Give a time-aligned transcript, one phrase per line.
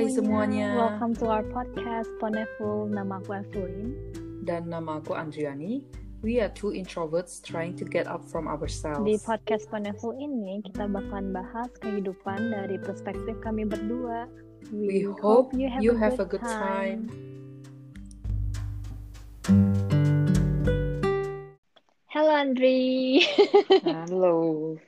[0.00, 0.80] Hai semuanya.
[0.80, 2.88] Welcome to our podcast Poneful.
[2.88, 3.92] Nama aku Evelyn.
[4.48, 5.84] Dan nama aku Andriani.
[6.24, 9.04] We are two introverts trying to get up from ourselves.
[9.04, 14.24] Di podcast Poneful ini kita bakalan bahas kehidupan dari perspektif kami berdua.
[14.72, 17.00] We, hope, you have, a, have good a good time.
[22.08, 23.20] Halo Andri.
[23.84, 24.36] Halo.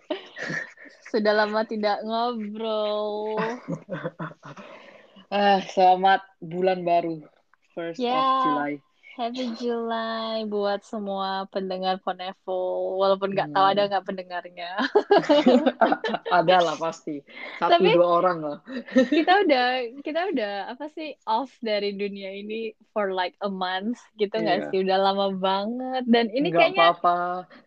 [1.13, 3.37] Sudah lama tidak ngobrol.
[5.33, 7.25] ah, selamat bulan baru.
[7.73, 8.21] First yeah.
[8.21, 8.75] of July.
[9.13, 12.97] Happy July buat semua pendengar Ponevo.
[12.97, 13.57] Walaupun nggak hmm.
[13.57, 14.73] tahu ada nggak pendengarnya.
[16.41, 17.21] ada lah pasti.
[17.61, 18.59] Satu Tapi, dua orang lah.
[19.21, 19.65] kita udah
[20.01, 24.69] kita udah apa sih off dari dunia ini for like a month gitu nggak yeah.
[24.73, 24.81] sih?
[24.81, 26.09] Udah lama banget.
[26.09, 27.17] Dan ini nggak kayaknya apa-apa.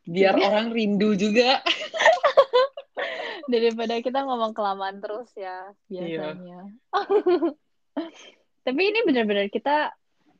[0.10, 1.62] Biar orang rindu juga.
[3.46, 6.66] daripada kita ngomong kelamaan terus ya biasanya.
[6.66, 7.54] Iya.
[8.66, 9.94] Tapi ini benar-benar kita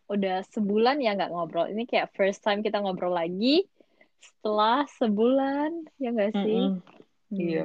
[0.06, 1.70] udah sebulan ya nggak ngobrol.
[1.70, 3.66] Ini kayak first time kita ngobrol lagi
[4.22, 6.62] setelah sebulan ya nggak sih?
[6.62, 6.94] Mm -hmm.
[7.36, 7.64] Iya.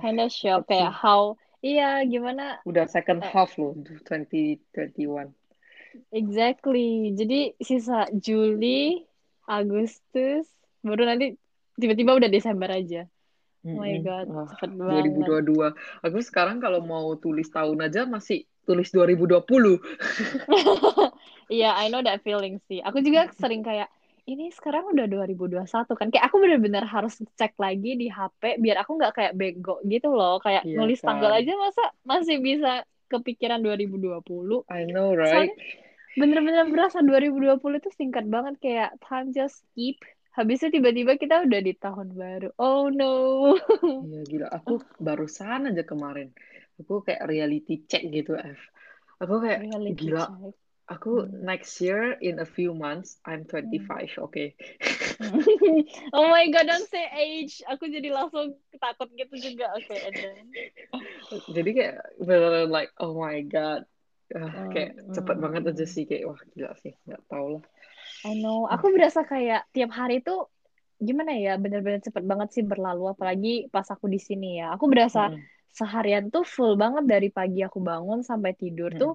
[0.00, 2.60] Kind of shock kayak how iya gimana?
[2.68, 3.72] Udah second half loh
[4.04, 5.32] 2021.
[6.12, 7.16] Exactly.
[7.16, 9.02] Jadi sisa Juli,
[9.48, 10.46] Agustus,
[10.84, 11.34] baru nanti
[11.80, 13.08] tiba-tiba udah Desember aja.
[13.66, 15.18] Oh my god, Wah, cepet banget.
[15.18, 16.06] 2022.
[16.06, 19.42] Aku sekarang kalau mau tulis tahun aja masih tulis 2020.
[21.48, 22.84] Iya, yeah, I know that feeling sih.
[22.84, 23.88] Aku juga sering kayak
[24.28, 25.64] ini sekarang udah 2021
[25.96, 26.12] kan.
[26.12, 30.36] Kayak aku bener-bener harus cek lagi di HP biar aku nggak kayak bego gitu loh.
[30.44, 31.16] Kayak yeah, nulis kan.
[31.16, 34.20] tanggal aja masa masih bisa kepikiran 2020.
[34.68, 35.48] I know, right?
[36.18, 39.96] bener-bener berasa 2020 itu singkat banget kayak time just keep
[40.38, 42.54] Habisnya tiba-tiba kita udah di tahun baru.
[42.62, 43.58] Oh no.
[44.06, 46.30] Iya gila, aku barusan aja kemarin.
[46.78, 48.60] Aku kayak reality check gitu, F.
[49.18, 50.30] Aku kayak reality gila.
[50.30, 50.54] Check.
[50.88, 51.44] Aku hmm.
[51.44, 54.24] next year in a few months I'm 25, hmm.
[54.24, 54.32] oke.
[54.32, 54.56] Okay.
[56.16, 57.60] oh my god, don't say age.
[57.68, 59.74] Aku jadi langsung takut gitu juga.
[59.74, 60.36] Oke, okay, and then.
[61.60, 63.84] jadi kayak bener like oh my god.
[64.30, 65.12] Uh, kayak hmm.
[65.12, 67.64] cepet banget aja sih kayak wah gila sih, nggak tau lah.
[68.26, 68.66] I know.
[68.66, 70.50] Aku berasa kayak tiap hari tuh
[70.98, 73.14] gimana ya, bener-bener cepet banget sih berlalu.
[73.14, 74.74] Apalagi pas aku di sini ya.
[74.74, 75.40] Aku berasa hmm.
[75.70, 79.00] seharian tuh full banget dari pagi aku bangun sampai tidur hmm.
[79.00, 79.14] tuh.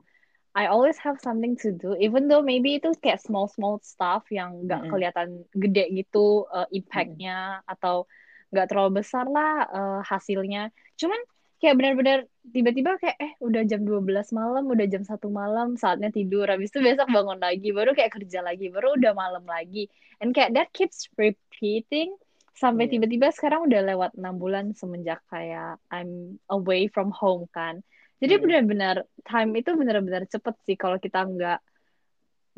[0.53, 4.70] I always have something to do, even though maybe itu kayak small small stuff yang
[4.70, 4.90] nggak hmm.
[4.94, 7.74] kelihatan gede gitu uh, impactnya hmm.
[7.74, 8.06] atau
[8.53, 10.70] nggak terlalu besar lah uh, hasilnya.
[10.94, 11.18] Cuman
[11.63, 16.44] kayak benar-benar tiba-tiba kayak eh udah jam 12 malam, udah jam satu malam, saatnya tidur.
[16.51, 19.88] Habis itu besok bangun lagi, baru kayak kerja lagi, baru udah malam lagi.
[20.19, 22.19] And kayak that keeps repeating
[22.59, 27.79] sampai tiba tiba-tiba sekarang udah lewat enam bulan semenjak kayak I'm away from home kan.
[28.19, 28.44] Jadi yeah.
[28.44, 31.63] benar-benar time itu benar-benar cepet sih kalau kita nggak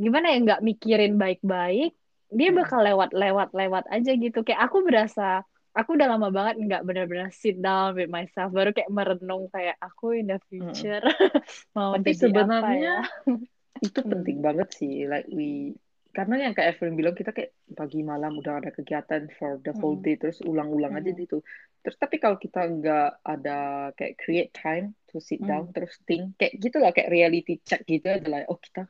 [0.02, 1.94] gimana ya nggak mikirin baik-baik,
[2.34, 4.42] dia bakal lewat-lewat-lewat aja gitu.
[4.42, 5.46] Kayak aku berasa
[5.76, 10.16] aku udah lama banget nggak benar-benar sit down with myself baru kayak merenung kayak aku
[10.16, 11.36] in the future hmm.
[11.76, 13.36] mau tapi sebenarnya ya?
[13.86, 14.12] itu hmm.
[14.16, 15.76] penting banget sih like we
[16.16, 20.00] karena yang kayak Evelyn bilang kita kayak pagi malam udah ada kegiatan for the whole
[20.00, 20.06] hmm.
[20.08, 21.00] day terus ulang-ulang hmm.
[21.04, 21.44] aja gitu
[21.84, 25.76] terus tapi kalau kita nggak ada kayak create time to sit down hmm.
[25.76, 28.88] terus think kayak gitulah kayak reality check gitu adalah oh kita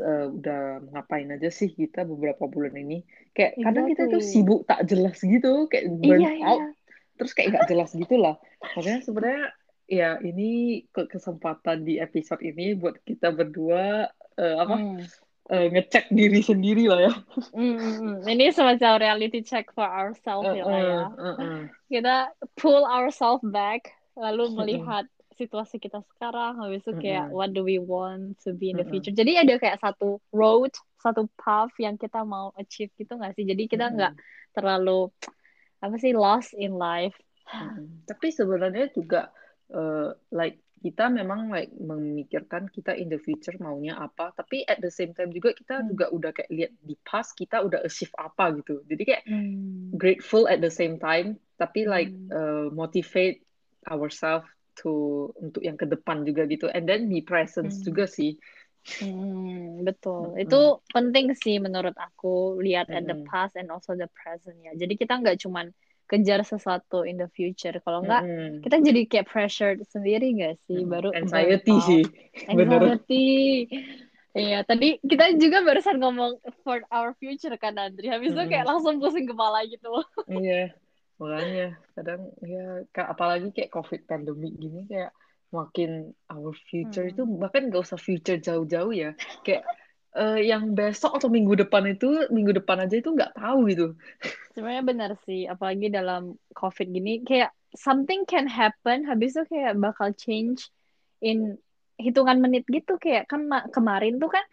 [0.00, 3.02] uh, udah ngapain aja sih kita beberapa bulan ini
[3.34, 3.64] kayak exactly.
[3.64, 6.46] kadang kita tuh sibuk tak jelas gitu kayak burn iya, iya.
[6.46, 6.68] out iya.
[7.20, 8.34] terus kayak nggak jelas gitu lah
[8.74, 9.44] makanya sebenarnya
[9.84, 14.08] ya ini ke kesempatan di episode ini buat kita berdua
[14.40, 15.04] uh, apa hmm.
[15.52, 17.12] uh, ngecek diri sendiri lah ya
[17.52, 21.02] mm, ini semacam reality check for ourselves uh, ya, uh, ya.
[21.12, 21.58] Uh, uh.
[21.92, 25.04] kita pull ourselves back lalu melihat
[25.34, 27.36] situasi kita sekarang habis itu kayak mm-hmm.
[27.36, 29.22] what do we want to be in the future mm-hmm.
[29.22, 30.72] jadi ada kayak satu road
[31.02, 34.52] satu path yang kita mau achieve gitu nggak sih jadi kita nggak mm-hmm.
[34.54, 35.10] terlalu
[35.84, 37.14] apa sih lost in life
[37.50, 38.06] mm-hmm.
[38.08, 39.34] tapi sebenarnya juga
[39.74, 44.92] uh, like kita memang like memikirkan kita in the future maunya apa tapi at the
[44.92, 45.96] same time juga kita hmm.
[45.96, 49.96] juga udah kayak lihat di past kita udah achieve apa gitu jadi kayak hmm.
[49.96, 52.28] grateful at the same time tapi like hmm.
[52.28, 53.40] uh, motivate
[53.88, 57.82] ourselves to untuk yang ke depan juga gitu and then be present hmm.
[57.82, 58.38] juga sih
[59.00, 60.36] Hmm, betul.
[60.36, 60.44] Hmm.
[60.44, 62.98] Itu penting sih menurut aku lihat hmm.
[63.00, 64.76] at the past and also the present ya.
[64.76, 65.72] Jadi kita nggak cuman
[66.04, 67.72] kejar sesuatu in the future.
[67.80, 68.54] Kalau nggak, hmm.
[68.60, 70.84] kita jadi kayak pressure sendiri nggak sih?
[70.84, 70.92] Hmm.
[70.92, 72.04] Baru anxiety sih.
[72.52, 73.26] Anxiety.
[74.34, 78.10] Iya, tadi kita juga barusan ngomong for our future kan Andri.
[78.10, 80.04] Habis itu kayak langsung pusing kepala gitu.
[80.28, 80.76] Iya
[81.14, 85.14] makanya kadang ya apalagi kayak covid pandemi gini kayak
[85.54, 87.12] makin our future hmm.
[87.14, 89.14] itu bahkan gak usah future jauh-jauh ya.
[89.46, 89.62] Kayak
[90.18, 93.86] uh, yang besok atau minggu depan itu minggu depan aja itu nggak tahu gitu.
[94.58, 100.10] Sebenarnya benar sih apalagi dalam covid gini kayak something can happen habis itu kayak bakal
[100.18, 100.74] change
[101.22, 101.54] in
[102.02, 102.98] hitungan menit gitu.
[102.98, 104.44] Kayak kan kemarin tuh kan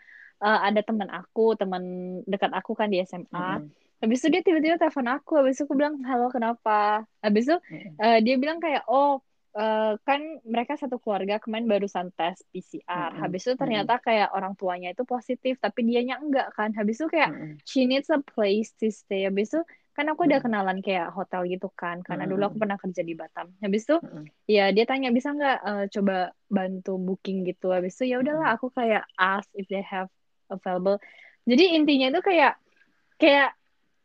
[0.46, 1.82] uh, ada teman aku teman
[2.30, 3.26] dekat aku kan di SMA
[3.58, 7.06] -hmm habis itu dia tiba-tiba telepon aku habis itu aku bilang halo kenapa?
[7.22, 7.58] Habis itu
[8.02, 9.22] uh, dia bilang kayak oh
[9.54, 12.82] uh, kan mereka satu keluarga kemarin barusan tes PCR
[13.14, 13.22] mm-hmm.
[13.22, 16.74] habis itu ternyata kayak orang tuanya itu positif tapi dianya enggak kan.
[16.74, 17.56] Habis itu kayak mm-hmm.
[17.62, 19.30] she needs a place to stay.
[19.30, 19.62] Habis itu
[19.92, 23.54] kan aku udah kenalan kayak hotel gitu kan karena dulu aku pernah kerja di Batam.
[23.62, 23.96] Habis itu
[24.48, 27.70] ya dia tanya bisa nggak uh, coba bantu booking gitu?
[27.70, 30.10] Habis itu ya udahlah aku kayak ask if they have
[30.50, 30.98] available.
[31.46, 32.56] Jadi intinya itu kayak
[33.22, 33.54] kayak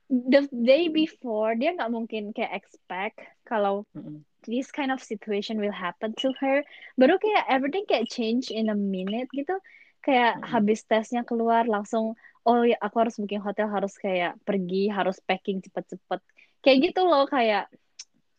[0.07, 4.23] the day before dia nggak mungkin kayak expect kalau mm-hmm.
[4.47, 6.63] this kind of situation will happen to her.
[6.95, 9.59] Baru kayak everything kayak change in a minute gitu.
[10.07, 10.51] Kayak mm-hmm.
[10.51, 12.15] habis tesnya keluar langsung
[12.47, 16.23] oh ya aku harus booking hotel harus kayak pergi harus packing cepet-cepet.
[16.63, 17.67] Kayak gitu loh kayak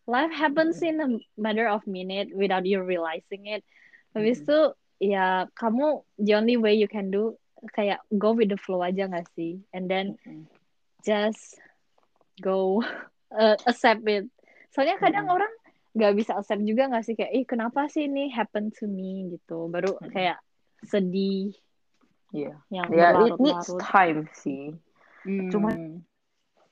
[0.07, 3.67] life happens in a matter of minute without you realizing it.
[4.15, 5.03] Habis itu mm-hmm.
[5.03, 7.35] ya kamu the only way you can do
[7.75, 9.59] kayak go with the flow aja gak sih?
[9.75, 10.56] And then mm-hmm
[11.07, 11.55] just
[12.43, 12.83] go
[13.39, 14.27] uh, accept it
[14.75, 15.35] soalnya kadang hmm.
[15.39, 15.53] orang
[15.95, 19.71] nggak bisa accept juga nggak sih kayak ih kenapa sih ini happen to me gitu
[19.71, 20.11] baru hmm.
[20.11, 20.37] kayak
[20.83, 21.55] sedih
[22.35, 22.59] Iya.
[22.67, 22.85] Yeah.
[22.91, 24.75] Ya, yeah, it needs time sih.
[25.23, 25.47] Hmm.
[25.51, 25.71] Cuma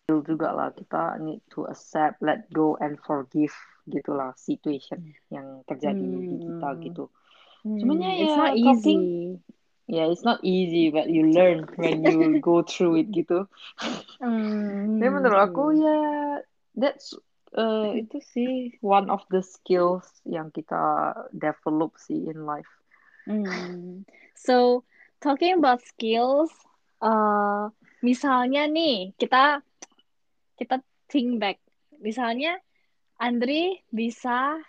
[0.06, 3.56] juga lah kita need to accept, let go and forgive
[3.90, 6.22] gitulah situation yang terjadi hmm.
[6.22, 7.06] di kita gitu.
[7.64, 7.78] Hmm.
[7.82, 8.96] Cumannya ya it's not easy
[9.88, 13.46] yeah it's not easy but you learn when you go through it gitu
[14.18, 14.98] mm.
[14.98, 16.00] tapi menurut aku ya
[16.74, 17.14] that's
[17.54, 22.70] uh, itu sih one of the skills yang kita develop sih in life
[23.30, 24.02] mm.
[24.34, 24.82] so
[25.22, 26.50] talking about skills
[27.06, 27.70] uh,
[28.02, 29.62] misalnya nih kita
[30.58, 31.62] kita think back
[32.02, 32.58] misalnya
[33.22, 34.60] Andri bisa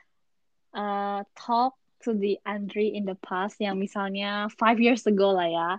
[0.76, 1.74] uh, talk
[2.06, 5.70] to the Andri in the past yang misalnya five years ago lah ya.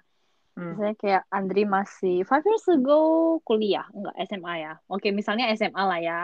[0.59, 0.75] Hmm.
[0.75, 2.99] Misalnya kayak Andri masih five years ago
[3.47, 4.73] kuliah, enggak SMA ya.
[4.91, 6.19] Oke, misalnya SMA lah ya.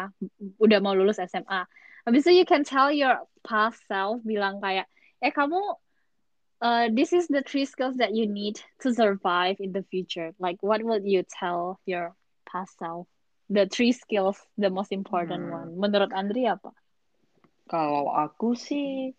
[0.59, 1.63] Udah mau lulus SMA.
[2.03, 4.91] Habis itu you can tell your past self bilang kayak,
[5.23, 5.55] eh kamu
[6.59, 10.35] uh, this is the three skills that you need to survive in the future.
[10.41, 13.07] Like what would you tell your past self?
[13.53, 15.55] The three skills, the most important hmm.
[15.55, 15.69] one.
[15.77, 16.73] Menurut Andri apa?
[17.69, 19.15] Kalau aku sih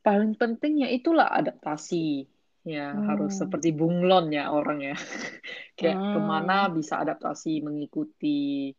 [0.00, 2.24] paling penting ya itulah adaptasi
[2.64, 3.08] ya hmm.
[3.08, 4.96] harus seperti bunglon ya orang ya
[5.80, 6.12] kayak hmm.
[6.16, 8.72] ke mana bisa adaptasi mengikuti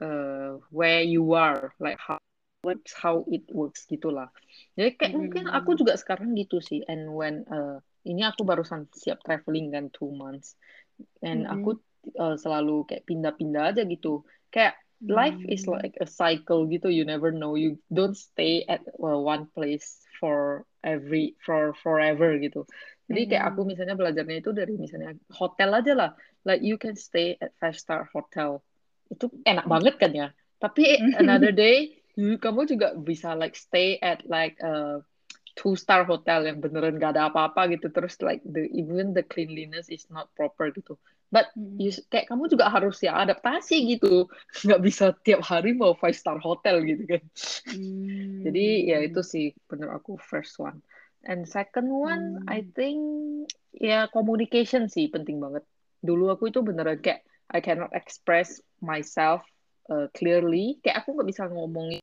[0.00, 2.16] uh, where you are like how
[2.64, 4.32] what's how it works gitulah
[4.76, 5.20] jadi kayak hmm.
[5.28, 9.92] mungkin aku juga sekarang gitu sih and when uh, ini aku barusan siap traveling kan
[9.92, 10.56] two months
[11.20, 11.52] and hmm.
[11.52, 11.76] aku
[12.16, 15.78] uh, selalu kayak pindah-pindah aja gitu kayak life is hmm.
[15.78, 17.54] like a cycle gitu you never know.
[17.54, 22.66] You don't stay at well, one place for every for forever gitu.
[23.08, 23.68] Jadi kayak aku hmm.
[23.74, 26.10] misalnya belajarnya itu dari misalnya hotel aja lah.
[26.42, 28.60] Like you can stay at five star hotel.
[29.08, 29.72] Itu enak hmm.
[29.72, 30.28] banget kan ya?
[30.58, 34.98] Tapi another day kamu juga bisa like stay at like a
[35.54, 37.86] two star hotel yang beneran gak ada apa-apa gitu.
[37.94, 41.76] Terus like the even the cleanliness is not proper gitu but hmm.
[41.76, 44.28] you, kayak kamu juga harus ya adaptasi gitu.
[44.66, 47.22] Nggak bisa tiap hari mau five star hotel gitu kan.
[47.68, 48.44] Hmm.
[48.48, 48.66] jadi
[48.96, 50.80] ya itu sih bener aku first one.
[51.26, 52.48] And second one hmm.
[52.48, 52.98] I think
[53.76, 55.64] ya communication sih penting banget.
[56.00, 59.44] Dulu aku itu beneran kayak I cannot express myself
[59.92, 60.80] uh, clearly.
[60.80, 62.00] Kayak aku nggak bisa ngomongin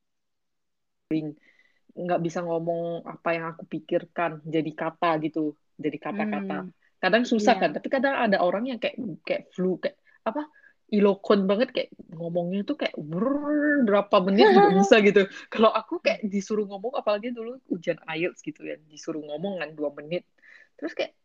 [1.95, 6.69] nggak bisa ngomong apa yang aku pikirkan jadi kata gitu jadi kata-kata.
[6.69, 7.61] Hmm kadang susah yeah.
[7.61, 10.47] kan tapi kadang ada orang yang kayak kayak flu kayak apa
[10.93, 16.21] ilokon banget kayak ngomongnya tuh kayak brrr, berapa menit juga bisa gitu kalau aku kayak
[16.29, 20.29] disuruh ngomong apalagi dulu ujian IELTS gitu ya disuruh ngomong kan dua menit
[20.77, 21.17] terus kayak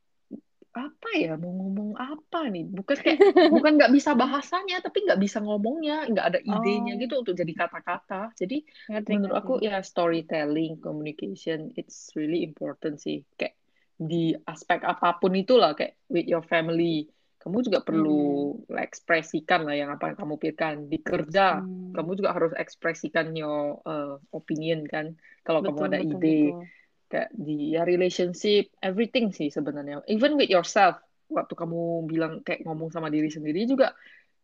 [0.71, 3.19] apa ya mau ngomong apa nih bukan kayak
[3.55, 6.99] bukan nggak bisa bahasanya tapi nggak bisa ngomongnya nggak ada idenya oh.
[7.03, 9.51] gitu untuk jadi kata-kata jadi ngerti, menurut ngerti.
[9.51, 13.60] aku ya storytelling communication it's really important sih kayak
[14.01, 17.05] di aspek apa pun itulah kayak with your family
[17.41, 18.77] kamu juga perlu hmm.
[18.81, 21.93] ekspresikan lah yang apa yang kamu pikirkan di kerja hmm.
[21.93, 26.65] kamu juga harus ekspresikan your uh, opinion kan kalau kamu ada betul, ide betul.
[27.13, 30.97] kayak di ya relationship everything sih sebenarnya even with yourself
[31.29, 33.93] waktu kamu bilang kayak ngomong sama diri sendiri juga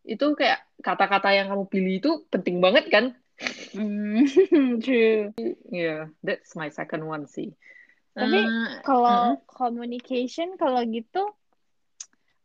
[0.07, 3.17] itu kayak kata-kata yang kamu pilih itu penting banget kan
[3.77, 4.25] Mm,
[4.85, 5.33] true.
[5.69, 7.53] Yeah, that's my second one sih.
[8.17, 11.29] Tapi uh, kalau uh, communication kalau gitu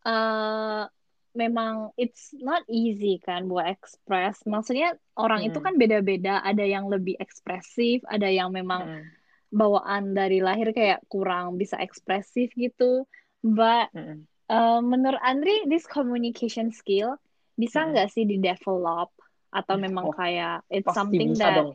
[0.04, 0.84] uh,
[1.32, 4.44] memang it's not easy kan buat express.
[4.44, 9.04] Maksudnya orang itu kan beda-beda, ada yang lebih ekspresif, ada yang memang uh,
[9.48, 13.08] bawaan dari lahir kayak kurang bisa ekspresif gitu.
[13.40, 14.20] But uh,
[14.51, 17.16] uh, menurut Andri this communication skill
[17.56, 19.16] bisa nggak sih di develop
[19.51, 21.72] atau memang oh, kayak it's something bisa that dong.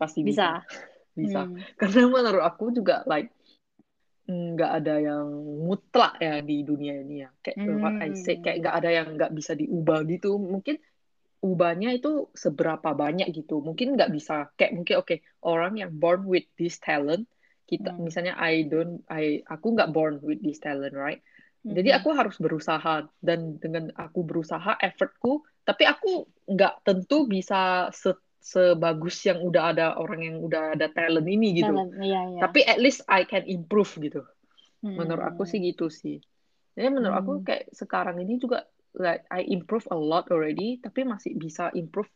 [0.00, 0.64] pasti bisa.
[0.64, 0.92] Bisa.
[1.14, 1.46] Bisa.
[1.46, 1.58] Hmm.
[1.78, 3.30] Karena menurut aku juga like
[4.24, 5.28] nggak ada yang
[5.68, 7.76] mutlak ya di dunia ini ya kayak hmm.
[7.76, 10.80] what I say kayak nggak ada yang nggak bisa diubah gitu mungkin
[11.44, 16.24] ubahnya itu seberapa banyak gitu mungkin nggak bisa kayak mungkin oke okay, orang yang born
[16.24, 17.28] with this talent
[17.68, 18.00] kita hmm.
[18.00, 21.20] misalnya I don't I aku nggak born with this talent right
[21.68, 21.76] hmm.
[21.76, 28.16] jadi aku harus berusaha dan dengan aku berusaha effortku tapi aku nggak tentu bisa set
[28.44, 31.72] sebagus yang udah ada orang yang udah ada talent ini gitu.
[31.72, 32.40] Talent, iya, iya.
[32.44, 34.20] Tapi at least I can improve gitu.
[34.84, 35.00] Hmm.
[35.00, 36.20] Menurut aku sih gitu sih.
[36.76, 37.22] Jadi menurut hmm.
[37.24, 42.12] aku kayak sekarang ini juga like I improve a lot already, tapi masih bisa improve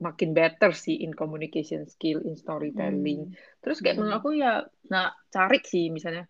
[0.00, 3.28] makin better sih in communication skill, in storytelling.
[3.28, 3.60] Hmm.
[3.60, 4.08] Terus kayak hmm.
[4.08, 6.24] menurut aku ya, nah cari sih misalnya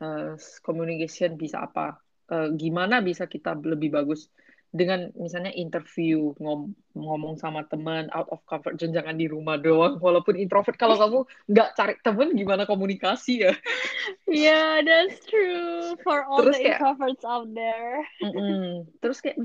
[0.00, 2.00] uh, communication bisa apa,
[2.32, 4.32] uh, gimana bisa kita lebih bagus
[4.70, 9.98] dengan misalnya interview ngom ngomong sama teman out of comfort zone jangan di rumah doang.
[9.98, 11.18] Walaupun introvert kalau kamu
[11.50, 13.52] nggak cari teman gimana komunikasi ya?
[14.30, 15.98] Yeah that's true.
[16.06, 18.06] For all terus the kayak, introverts out there.
[18.22, 18.66] Mm -mm.
[19.02, 19.42] terus kayak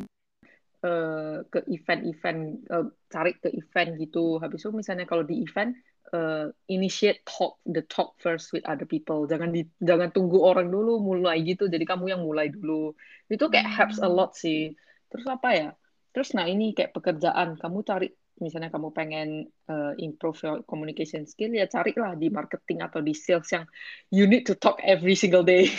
[0.85, 4.37] uh, ke event-event uh, cari ke event gitu.
[4.37, 5.73] Habis itu misalnya kalau di event
[6.13, 9.25] uh, initiate talk the talk first with other people.
[9.25, 11.65] Jangan di jangan tunggu orang dulu mulai gitu.
[11.65, 12.93] Jadi kamu yang mulai dulu.
[13.25, 14.13] Itu kayak helps a hmm.
[14.13, 14.77] lot sih
[15.15, 15.69] terus apa ya?
[16.11, 17.55] Terus nah ini kayak pekerjaan.
[17.55, 22.99] Kamu cari misalnya kamu pengen uh, improve your communication skill ya carilah di marketing atau
[22.99, 23.63] di sales yang
[24.11, 25.71] you need to talk every single day.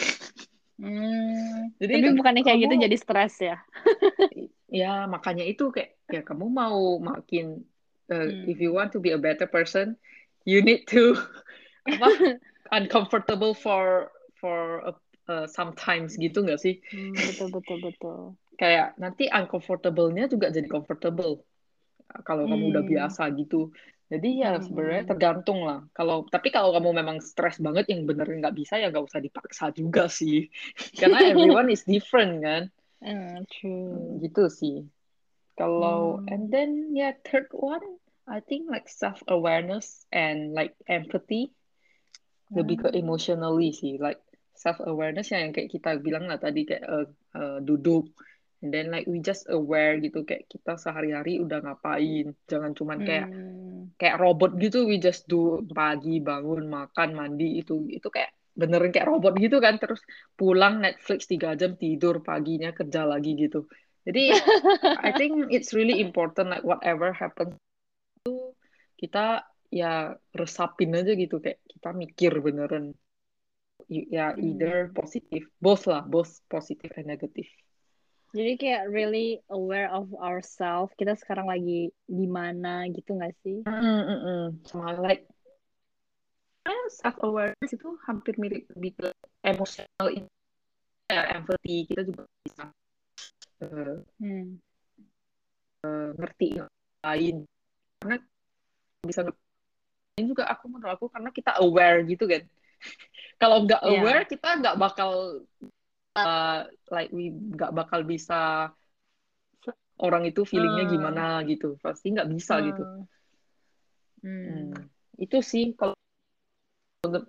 [0.76, 3.56] Hmm, jadi tapi bukannya kayak gitu jadi stres ya?
[4.66, 7.64] Ya makanya itu kayak ya kamu mau makin
[8.10, 8.50] uh, hmm.
[8.50, 9.94] if you want to be a better person
[10.42, 11.14] you need to
[11.94, 12.36] apa
[12.74, 14.10] uncomfortable for
[14.42, 14.92] for a,
[15.30, 16.82] uh, sometimes gitu nggak sih?
[16.90, 18.18] Hmm, betul betul betul
[18.56, 21.44] kayak nanti uncomfortable-nya juga jadi comfortable
[22.24, 22.50] kalau hmm.
[22.52, 22.92] kamu udah hmm.
[22.96, 23.70] biasa gitu.
[24.06, 24.62] Jadi ya hmm.
[24.62, 25.82] sebenarnya tergantung lah.
[25.90, 29.74] Kalau tapi kalau kamu memang stres banget yang bener nggak bisa ya nggak usah dipaksa
[29.74, 30.46] juga sih.
[30.98, 32.62] Karena everyone is different kan.
[33.02, 34.22] Hmm, true.
[34.22, 34.76] Gitu sih.
[35.58, 36.30] Kalau hmm.
[36.30, 37.82] and then ya yeah, third one
[38.26, 41.50] I think like self awareness and like empathy
[42.50, 42.62] hmm.
[42.62, 43.02] lebih ke hmm.
[43.02, 43.98] emotionally sih.
[43.98, 44.22] Like
[44.54, 48.06] self awareness yang kayak kita bilang lah tadi kayak uh, uh, duduk
[48.64, 52.32] And then like we just aware gitu kayak kita sehari-hari udah ngapain.
[52.48, 53.96] Jangan cuman kayak hmm.
[54.00, 59.12] kayak robot gitu we just do pagi bangun makan mandi itu itu kayak beneran kayak
[59.12, 60.00] robot gitu kan terus
[60.32, 63.68] pulang Netflix tiga jam tidur paginya kerja lagi gitu.
[64.08, 64.32] Jadi
[65.04, 67.60] I think it's really important like whatever happens
[68.24, 68.56] itu
[68.96, 72.96] kita ya resapin aja gitu kayak kita mikir beneran
[73.86, 74.94] ya either hmm.
[74.96, 77.46] positif both lah both positif and negatif
[78.36, 80.92] jadi kayak really aware of ourselves.
[81.00, 83.64] Kita sekarang lagi di mana gitu nggak sih?
[83.64, 84.44] Mm, mm, mm.
[84.68, 85.24] Sama like
[86.90, 89.08] self awareness itu hampir mirip lebih ke
[89.42, 90.06] emosional
[91.10, 92.64] ya, empathy kita juga bisa
[93.62, 94.58] uh, hmm.
[95.86, 96.62] uh, ngerti
[97.02, 97.36] lain
[98.02, 98.16] karena
[99.06, 99.20] bisa
[100.16, 102.42] ini juga aku menurut aku karena kita aware gitu kan
[103.42, 103.90] kalau nggak iya.
[104.02, 104.30] aware yeah.
[104.30, 105.42] kita nggak bakal
[106.16, 108.72] uh, like we nggak bakal bisa
[110.00, 110.92] orang itu feelingnya uh.
[110.92, 112.62] gimana gitu pasti nggak bisa uh.
[112.64, 113.04] gitu hmm.
[114.26, 114.72] Hmm.
[115.20, 115.94] itu sih kalau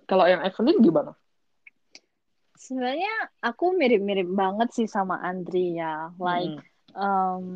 [0.08, 1.12] kalau yang Evelyn gimana
[2.58, 6.98] sebenarnya aku mirip-mirip banget sih sama Andri ya like hmm.
[6.98, 7.46] um,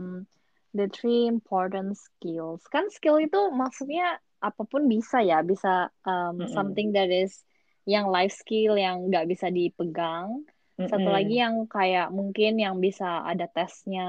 [0.73, 6.51] the three important skills kan skill itu maksudnya apa pun bisa ya bisa um, hmm.
[6.51, 7.43] something that is
[7.85, 10.47] yang life skill yang nggak bisa dipegang
[10.81, 14.09] satu lagi yang kayak mungkin yang bisa ada tesnya,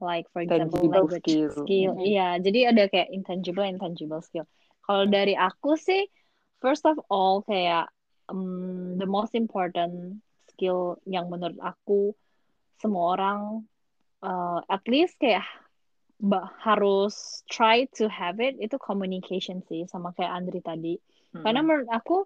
[0.00, 1.52] like for example tangible language skill.
[1.52, 1.92] skill.
[1.92, 2.08] Mm-hmm.
[2.08, 4.48] Iya, jadi ada kayak intangible, intangible skill.
[4.80, 6.08] Kalau dari aku sih,
[6.64, 7.92] first of all kayak
[8.32, 12.16] um, the most important skill yang menurut aku
[12.80, 13.68] semua orang
[14.24, 15.44] uh, at least kayak
[16.60, 20.96] harus try to have it itu communication sih sama kayak Andri tadi.
[20.96, 21.44] Mm-hmm.
[21.44, 22.24] Karena menurut aku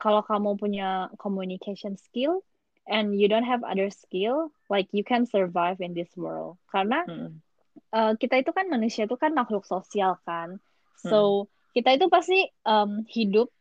[0.00, 2.40] kalau kamu punya communication skill
[2.88, 7.40] and you don't have other skill like you can survive in this world karena hmm.
[7.92, 10.60] uh, kita itu kan manusia itu kan makhluk sosial kan
[11.04, 11.76] So hmm.
[11.76, 13.52] kita itu pasti um, hidup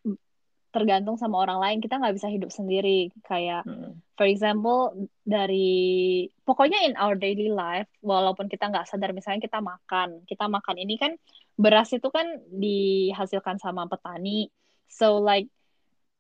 [0.74, 3.94] tergantung sama orang lain kita nggak bisa hidup sendiri kayak hmm.
[4.18, 10.26] for example dari pokoknya in our daily life walaupun kita nggak sadar misalnya kita makan
[10.26, 11.14] kita makan ini kan
[11.62, 14.50] beras itu kan dihasilkan sama petani
[14.90, 15.46] so like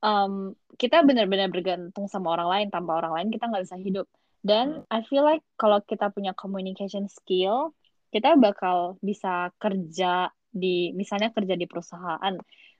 [0.04, 4.08] um, kita benar-benar bergantung sama orang lain tanpa orang lain kita nggak bisa hidup
[4.44, 4.92] dan hmm.
[4.92, 7.72] I feel like kalau kita punya communication skill
[8.12, 12.36] kita bakal bisa kerja di misalnya kerja di perusahaan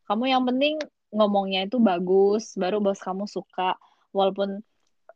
[0.06, 0.78] kamu yang penting
[1.10, 3.80] ngomongnya itu bagus baru bos kamu suka
[4.14, 4.62] walaupun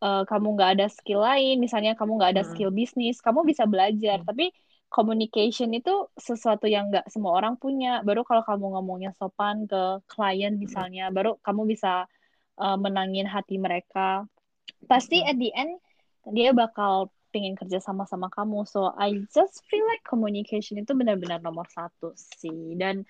[0.01, 2.51] uh, kamu nggak ada skill lain misalnya kamu nggak ada hmm.
[2.55, 4.27] skill bisnis kamu bisa belajar hmm.
[4.27, 4.49] tapi
[4.87, 10.55] communication itu sesuatu yang nggak semua orang punya baru kalau kamu ngomongnya sopan ke klien
[10.55, 11.15] misalnya hmm.
[11.15, 12.07] baru kamu bisa
[12.59, 14.23] uh, menangin hati mereka
[14.87, 15.29] pasti hmm.
[15.29, 15.73] at the end
[16.31, 21.43] dia bakal pengen kerja sama sama kamu so I just feel like communication itu benar-benar
[21.43, 23.03] nomor satu sih dan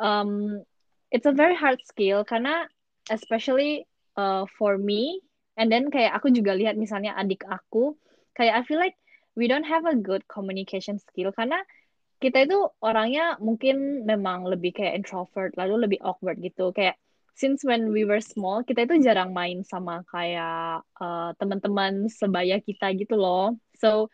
[0.00, 0.64] um,
[1.12, 2.64] it's a very hard skill karena
[3.12, 3.84] especially
[4.16, 5.20] uh, for me
[5.60, 7.92] and then kayak aku juga lihat misalnya adik aku
[8.32, 8.96] kayak I feel like
[9.34, 11.30] we don't have a good communication skill.
[11.34, 11.60] Karena
[12.20, 16.70] kita itu orangnya mungkin memang lebih kayak introvert lalu lebih awkward gitu.
[16.76, 17.00] Kayak
[17.32, 22.92] since when we were small kita itu jarang main sama kayak uh, teman-teman sebaya kita
[22.92, 23.56] gitu loh.
[23.80, 24.12] So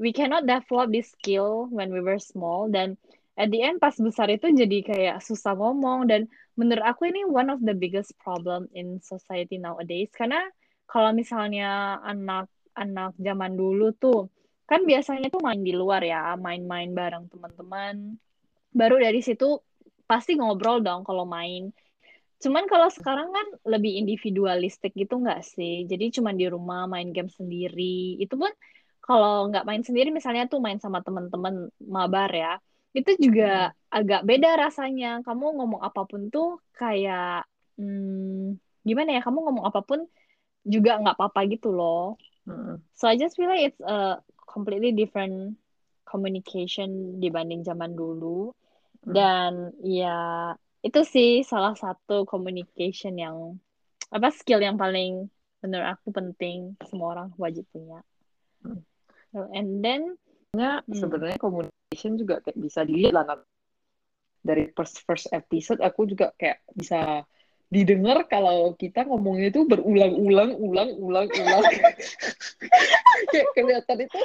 [0.00, 2.72] we cannot develop this skill when we were small.
[2.72, 2.96] Dan
[3.36, 6.08] at the end pas besar itu jadi kayak susah ngomong.
[6.08, 10.08] Dan menurut aku ini one of the biggest problem in society nowadays.
[10.16, 10.40] Karena
[10.88, 14.32] kalau misalnya anak-anak zaman dulu tuh
[14.72, 18.16] kan biasanya tuh main di luar ya main-main bareng teman-teman.
[18.72, 19.60] Baru dari situ
[20.08, 21.68] pasti ngobrol dong kalau main.
[22.40, 25.84] Cuman kalau sekarang kan lebih individualistik gitu nggak sih?
[25.84, 28.16] Jadi cuma di rumah main game sendiri.
[28.16, 28.48] Itu pun
[29.04, 32.56] kalau nggak main sendiri misalnya tuh main sama teman-teman mabar ya
[32.92, 33.76] itu juga hmm.
[33.92, 35.20] agak beda rasanya.
[35.20, 37.44] Kamu ngomong apa pun tuh kayak
[37.76, 38.56] hmm,
[38.88, 39.20] gimana ya?
[39.20, 40.00] Kamu ngomong apa pun
[40.64, 42.16] juga nggak apa-apa gitu loh.
[42.42, 42.82] Hmm.
[42.98, 44.18] so I just feel like it's a
[44.52, 45.56] completely different
[46.04, 48.52] communication dibanding zaman dulu
[49.08, 49.12] hmm.
[49.16, 50.52] dan ya
[50.84, 53.56] itu sih salah satu communication yang
[54.12, 55.32] apa skill yang paling
[55.64, 58.04] menurut aku penting semua orang wajib punya
[58.60, 58.84] hmm.
[59.56, 60.20] and then
[60.52, 60.84] hmm.
[60.92, 63.40] sebenarnya komunikasi juga kayak bisa dilihat lah
[64.42, 67.24] dari first first episode aku juga kayak bisa
[67.72, 71.64] didengar kalau kita ngomongnya itu berulang-ulang ulang-ulang ulang
[73.32, 74.20] kayak kelihatan itu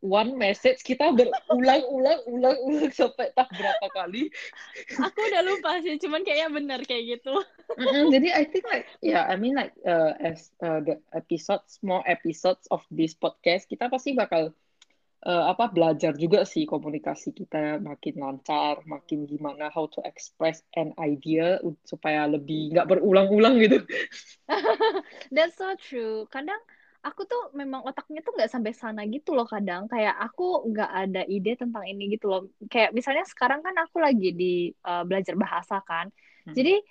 [0.00, 4.32] one message kita berulang-ulang ulang-ulang sampai tak berapa kali.
[4.96, 7.34] Aku udah lupa sih cuman kayaknya benar kayak gitu.
[7.76, 12.00] Mm-hmm, jadi I think like yeah I mean like uh, as uh, the episodes more
[12.08, 14.56] episodes of this podcast kita pasti bakal
[15.26, 20.94] uh, apa belajar juga sih komunikasi kita makin lancar, makin gimana how to express an
[21.02, 23.82] idea supaya lebih nggak berulang-ulang gitu.
[25.34, 26.30] That's so true.
[26.30, 26.62] Kadang
[27.02, 31.22] aku tuh memang otaknya tuh nggak sampai sana gitu loh kadang kayak aku nggak ada
[31.26, 35.78] ide tentang ini gitu loh kayak misalnya sekarang kan aku lagi di uh, belajar bahasa
[35.86, 36.10] kan
[36.50, 36.54] hmm.
[36.58, 36.82] jadi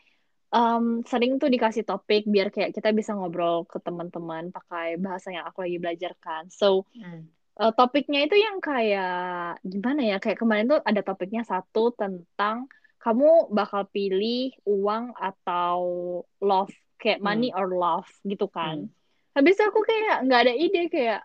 [0.56, 5.44] um, sering tuh dikasih topik biar kayak kita bisa ngobrol ke teman-teman pakai bahasa yang
[5.52, 10.68] aku lagi belajar kan so hmm uh, topiknya itu yang kayak gimana ya kayak kemarin
[10.68, 12.68] tuh ada topiknya satu tentang
[13.00, 15.78] kamu bakal pilih uang atau
[16.42, 17.28] love kayak hmm.
[17.28, 18.92] money or love gitu kan hmm.
[19.38, 21.22] habis itu aku kayak nggak ada ide kayak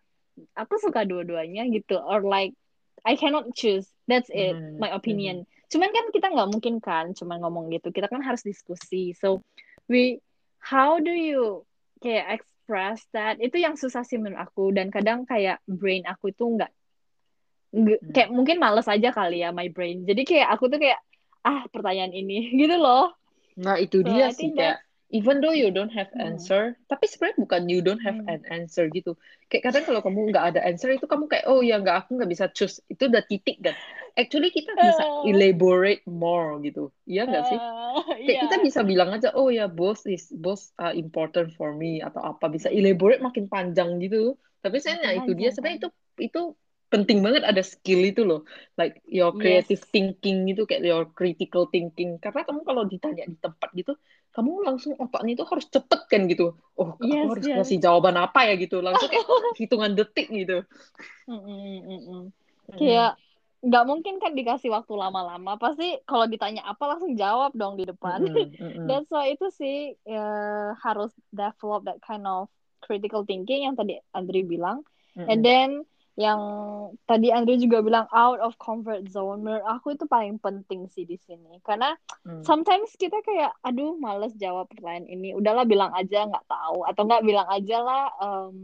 [0.56, 2.54] aku suka dua-duanya gitu or like
[3.00, 4.76] I cannot choose that's it hmm.
[4.76, 5.68] my opinion hmm.
[5.72, 9.40] cuman kan kita nggak mungkin kan cuman ngomong gitu kita kan harus diskusi so
[9.88, 10.20] we
[10.60, 11.64] how do you
[12.04, 13.42] kayak express that.
[13.42, 14.70] Itu yang susah sih menurut aku.
[14.70, 16.70] Dan kadang kayak brain aku itu nggak
[17.74, 18.14] hmm.
[18.14, 20.06] kayak mungkin males aja kali ya my brain.
[20.06, 21.02] Jadi kayak aku tuh kayak
[21.42, 22.46] ah pertanyaan ini.
[22.62, 23.10] Gitu loh.
[23.58, 24.78] Nah itu so, dia sih kayak
[25.10, 26.22] even though you don't have hmm.
[26.22, 26.86] answer hmm.
[26.86, 28.30] tapi sebenarnya bukan you don't have hmm.
[28.30, 29.18] an answer gitu
[29.50, 32.30] kayak kadang kalau kamu nggak ada answer itu kamu kayak oh ya nggak aku nggak
[32.30, 33.74] bisa choose itu udah titik kan
[34.14, 38.42] actually kita bisa uh, elaborate more gitu iya nggak sih uh, kayak yeah.
[38.46, 42.46] kita bisa bilang aja oh ya both is both are important for me atau apa
[42.46, 45.88] bisa elaborate makin panjang gitu tapi saya itu dia sebenarnya itu
[46.20, 46.42] itu
[46.90, 48.44] penting banget ada skill itu loh.
[48.74, 49.90] Like your creative yes.
[49.94, 52.18] thinking itu kayak your critical thinking.
[52.18, 53.94] Karena kamu kalau ditanya di tempat gitu
[54.30, 56.54] kamu langsung otaknya itu harus cepet kan gitu.
[56.78, 57.56] Oh yes, aku harus yes.
[57.62, 58.78] ngasih jawaban apa ya gitu.
[58.78, 59.26] Langsung kayak
[59.60, 60.62] hitungan detik gitu.
[61.26, 62.22] Mm -mm,
[62.78, 63.18] kayak
[63.60, 65.58] nggak mungkin kan dikasih waktu lama-lama.
[65.58, 68.22] Pasti kalau ditanya apa langsung jawab dong di depan.
[68.22, 70.26] Mm that's why itu sih ya,
[70.78, 72.46] harus develop that kind of
[72.78, 74.86] critical thinking yang tadi Andri bilang.
[75.18, 75.70] Mm and then
[76.18, 76.40] yang
[77.06, 81.14] tadi Andre juga bilang out of comfort zone menurut aku itu paling penting sih di
[81.14, 81.94] sini karena
[82.26, 82.42] hmm.
[82.42, 87.24] sometimes kita kayak aduh males jawab pertanyaan ini udahlah bilang aja nggak tahu atau nggak
[87.24, 88.56] bilang aja lah um,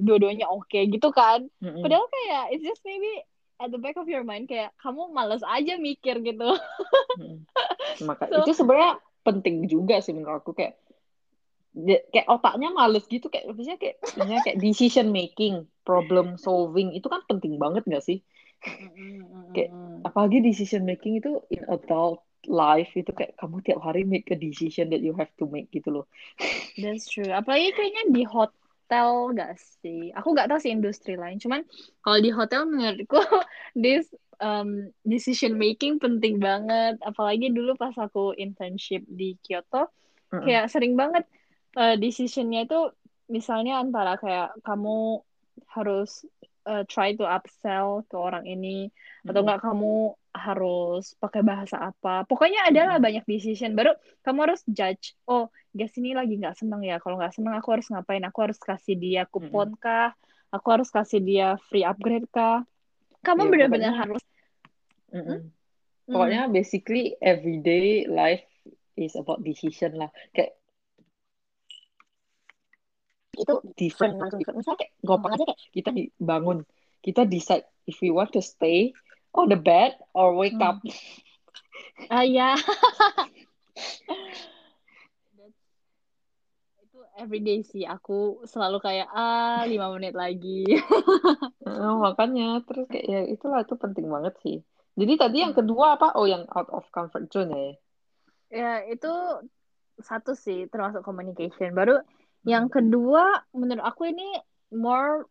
[0.00, 1.82] dua-duanya oke okay, gitu kan hmm.
[1.82, 3.10] padahal kayak it's just maybe
[3.58, 6.54] at the back of your mind kayak kamu males aja mikir gitu
[7.18, 7.42] hmm.
[8.08, 10.78] maka so, itu sebenarnya penting juga sih menurut aku kayak
[11.84, 17.20] kayak otaknya males gitu kayak maksudnya kayak maksudnya kayak decision making problem solving itu kan
[17.28, 18.24] penting banget gak sih?
[19.52, 19.70] Kayak
[20.08, 24.88] apalagi decision making itu in adult life itu kayak kamu tiap hari make a decision
[24.88, 26.06] that you have to make gitu loh.
[26.80, 27.28] That's true.
[27.28, 30.10] Apalagi kayaknya di hotel gak sih?
[30.16, 31.36] Aku gak tahu sih industri lain.
[31.36, 31.62] Cuman
[32.00, 33.20] kalau di hotel menurutku
[33.76, 34.08] this
[34.40, 36.96] um, decision making penting banget.
[37.04, 40.44] Apalagi dulu pas aku internship di Kyoto mm -hmm.
[40.46, 41.28] kayak sering banget
[41.76, 42.80] uh, decisionnya itu
[43.28, 45.20] misalnya antara kayak kamu
[45.72, 46.24] harus
[46.66, 49.30] uh, try to upsell ke orang ini mm-hmm.
[49.30, 49.94] atau enggak kamu
[50.36, 52.28] harus pakai bahasa apa.
[52.28, 53.06] Pokoknya adalah mm-hmm.
[53.06, 53.72] banyak decision.
[53.72, 57.00] Baru kamu harus judge oh guys ini lagi nggak seneng ya.
[57.00, 58.24] Kalau nggak seneng aku harus ngapain?
[58.24, 60.12] Aku harus kasih dia kupon kah?
[60.52, 62.64] Aku harus kasih dia free upgrade kah?
[63.24, 64.22] Kamu yeah, benar-benar harus.
[65.06, 65.40] Mm -mm.
[66.06, 68.46] pokoknya basically everyday life
[68.98, 70.10] is about decision lah.
[70.34, 70.58] Kayak
[73.36, 76.58] itu different langsung different misalnya kayak gampang aja kayak kita bangun
[77.04, 78.90] kita decide if we want to stay
[79.36, 80.80] on the bed or wake up.
[82.08, 82.56] Ah uh, ya
[86.82, 87.84] itu everyday sih.
[87.84, 90.64] Aku selalu kayak ah lima menit lagi.
[91.66, 92.62] Oh, makanya.
[92.62, 94.62] Terus kayak ya itulah itu penting banget sih.
[94.96, 96.14] Jadi tadi yang kedua apa?
[96.14, 97.74] Oh yang out of comfort zone ya?
[98.48, 99.10] Ya itu
[99.98, 101.74] satu sih termasuk communication.
[101.74, 102.00] Baru
[102.46, 104.38] yang kedua, menurut aku ini
[104.70, 105.26] more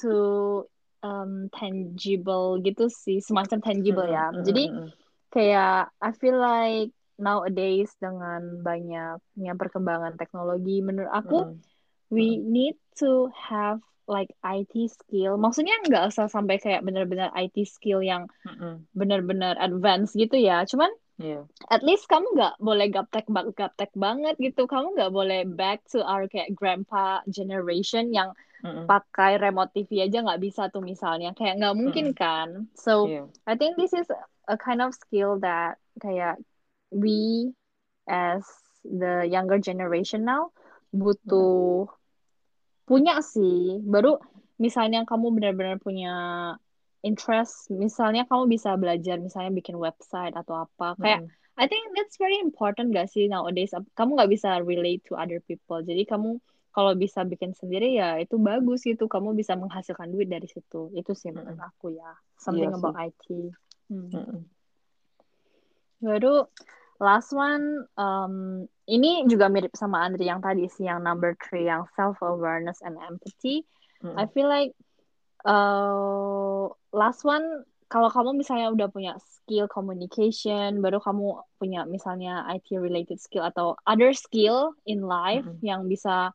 [0.00, 0.64] to
[1.04, 4.32] um, tangible gitu sih, semacam tangible ya.
[4.32, 4.44] Mm-hmm.
[4.48, 4.64] Jadi
[5.28, 11.56] kayak I feel like nowadays dengan banyaknya perkembangan teknologi, menurut aku mm.
[12.08, 15.36] we need to have like IT skill.
[15.36, 18.28] Maksudnya nggak usah sampai kayak benar-benar IT skill yang
[18.96, 20.64] benar-benar advance gitu ya.
[20.64, 21.46] Cuman Yeah.
[21.70, 24.66] At least kamu nggak boleh gaptek gaptek banget gitu.
[24.66, 28.34] Kamu nggak boleh back to our kayak grandpa generation yang
[28.66, 28.90] mm-hmm.
[28.90, 31.30] pakai remote TV aja nggak bisa tuh misalnya.
[31.38, 32.18] Kayak nggak mungkin mm-hmm.
[32.18, 32.48] kan.
[32.74, 33.26] So yeah.
[33.46, 34.10] I think this is
[34.50, 36.42] a kind of skill that kayak
[36.90, 37.50] we
[38.10, 38.44] as
[38.82, 40.50] the younger generation now
[40.90, 42.90] butuh mm-hmm.
[42.90, 43.78] punya sih.
[43.86, 44.18] Baru
[44.58, 46.14] misalnya kamu benar-benar punya
[47.04, 47.68] interest.
[47.68, 50.96] Misalnya kamu bisa belajar misalnya bikin website atau apa.
[50.98, 51.28] Kayak.
[51.54, 53.70] I think that's very important gak sih nowadays?
[53.94, 55.78] Kamu nggak bisa relate to other people.
[55.86, 56.42] Jadi kamu
[56.74, 59.06] kalau bisa bikin sendiri ya itu bagus gitu.
[59.06, 60.90] Kamu bisa menghasilkan duit dari situ.
[60.90, 62.10] Itu sih menurut aku ya.
[62.34, 63.54] Something yeah, about IT
[63.90, 64.08] hmm.
[64.10, 64.42] mm.
[66.04, 66.44] baru
[67.00, 71.88] last one um, ini juga mirip sama Andri yang tadi sih yang number three yang
[71.96, 73.64] self awareness and empathy.
[74.04, 74.16] Mm.
[74.20, 74.76] I feel like
[75.44, 82.74] uh, last one kalau kamu misalnya udah punya skill communication baru kamu punya misalnya IT
[82.74, 85.64] related skill atau other skill in life mm -hmm.
[85.64, 86.32] yang bisa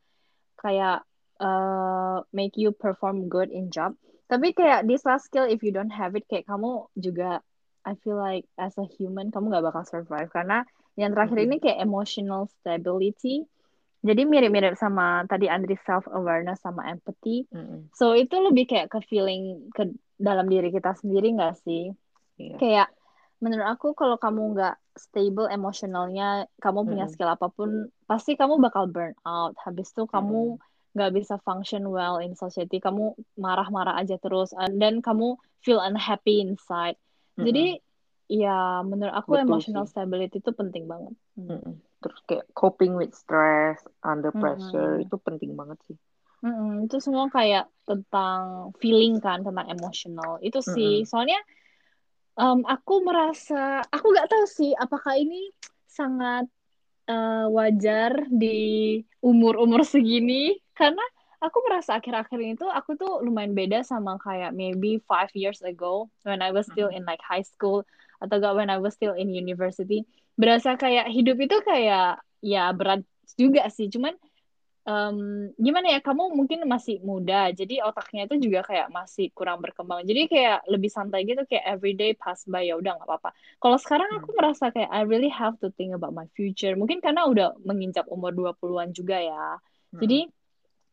[0.62, 1.04] kayak
[1.42, 3.98] uh, make you perform good in job
[4.30, 7.42] tapi kayak this last skill if you don't have it kayak kamu juga
[7.82, 10.64] I feel like as a human kamu gak bakal survive karena
[11.00, 11.56] yang terakhir mm -hmm.
[11.58, 13.50] ini kayak emotional stability
[14.00, 17.44] jadi mirip-mirip sama tadi Andri self awareness sama empathy.
[17.52, 17.92] Mm-hmm.
[17.92, 21.92] So itu lebih kayak ke feeling ke dalam diri kita sendiri nggak sih?
[22.40, 22.60] Yeah.
[22.60, 22.88] Kayak
[23.44, 27.20] menurut aku kalau kamu nggak stable emosionalnya, kamu punya mm-hmm.
[27.20, 29.60] skill apa pun, pasti kamu bakal burn out.
[29.60, 30.56] Habis itu kamu
[30.96, 31.20] nggak mm-hmm.
[31.20, 32.80] bisa function well in society.
[32.80, 36.96] Kamu marah-marah aja terus, dan kamu feel unhappy inside.
[37.36, 37.46] Mm-hmm.
[37.52, 37.66] Jadi
[38.32, 39.92] ya menurut aku Betul emotional sih.
[39.92, 41.20] stability itu penting banget.
[41.36, 45.06] Mm-hmm terus kayak coping with stress under pressure hmm.
[45.06, 45.98] itu penting banget sih.
[46.40, 51.04] Hmm, itu semua kayak tentang feeling kan tentang emosional itu sih.
[51.04, 51.08] Hmm.
[51.08, 51.40] soalnya
[52.40, 55.52] um, aku merasa aku nggak tahu sih apakah ini
[55.92, 56.48] sangat
[57.12, 60.56] uh, wajar di umur umur segini.
[60.72, 61.04] Karena
[61.44, 66.08] aku merasa akhir-akhir ini tuh aku tuh lumayan beda sama kayak maybe five years ago
[66.24, 67.84] when I was still in like high school
[68.20, 70.04] atau gak when I was still in university
[70.36, 73.04] berasa kayak hidup itu kayak ya berat
[73.36, 74.16] juga sih cuman
[74.88, 80.04] um, gimana ya kamu mungkin masih muda jadi otaknya itu juga kayak masih kurang berkembang
[80.08, 84.08] jadi kayak lebih santai gitu kayak everyday pass by ya udah nggak apa-apa kalau sekarang
[84.20, 84.38] aku hmm.
[84.40, 88.32] merasa kayak I really have to think about my future mungkin karena udah menginjak umur
[88.32, 89.60] 20-an juga ya
[89.96, 90.00] hmm.
[90.00, 90.20] jadi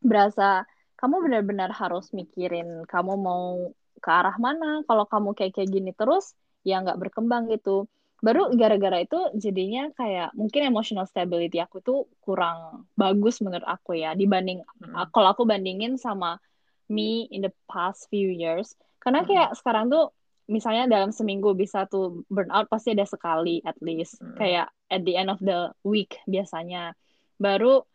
[0.03, 4.81] berasa kamu benar-benar harus mikirin kamu mau ke arah mana.
[4.85, 6.33] Kalau kamu kayak kayak gini terus,
[6.67, 7.87] ya nggak berkembang gitu.
[8.19, 14.11] Baru gara-gara itu jadinya kayak mungkin emotional stability aku tuh kurang bagus menurut aku ya
[14.17, 15.07] dibanding hmm.
[15.15, 16.43] kalau aku bandingin sama
[16.91, 18.75] me in the past few years.
[18.99, 19.57] Karena kayak hmm.
[19.63, 20.11] sekarang tuh
[20.51, 24.35] misalnya dalam seminggu bisa tuh burnout pasti ada sekali at least hmm.
[24.35, 26.91] kayak at the end of the week biasanya.
[27.39, 27.87] Baru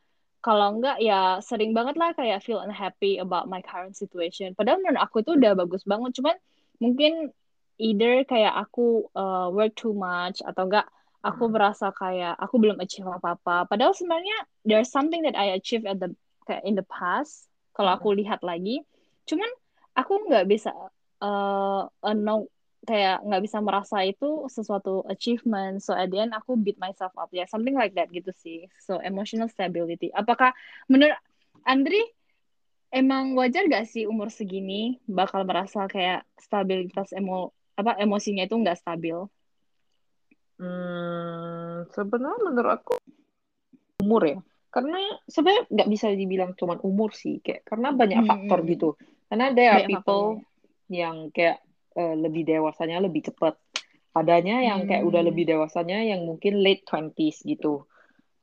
[0.43, 4.55] kalau enggak ya sering banget lah kayak feel unhappy about my current situation.
[4.59, 6.37] Padahal menurut aku itu udah bagus banget, cuman
[6.83, 7.31] mungkin
[7.79, 10.87] either kayak aku uh, work too much atau enggak
[11.23, 11.53] aku hmm.
[11.55, 13.71] merasa kayak aku belum achieve apa-apa.
[13.71, 16.13] Padahal sebenarnya there's something that I achieve at the
[16.45, 18.27] kayak in the past kalau aku hmm.
[18.27, 18.83] lihat lagi.
[19.25, 19.49] Cuman
[19.95, 20.75] aku nggak bisa
[21.23, 21.83] uh,
[22.17, 22.51] know
[22.83, 27.31] kayak nggak bisa merasa itu sesuatu achievement so at the end aku beat myself up
[27.31, 30.51] ya yeah, something like that gitu sih so emotional stability apakah
[30.91, 31.15] menurut
[31.63, 32.03] Andri
[32.91, 38.79] emang wajar gak sih umur segini bakal merasa kayak stabilitas emo apa emosinya itu nggak
[38.79, 39.19] stabil
[40.61, 42.95] hmm, sebenarnya menurut aku
[44.03, 44.39] umur ya
[44.73, 48.69] karena sebenarnya nggak bisa dibilang cuma umur sih kayak karena banyak faktor hmm.
[48.73, 48.89] gitu
[49.33, 50.45] karena ada people
[50.93, 51.65] yang kayak
[51.97, 53.57] uh, lebih dewasanya lebih cepat.
[54.13, 55.53] Adanya yang kayak udah lebih hmm.
[55.57, 57.89] dewasanya yang mungkin late twenties gitu.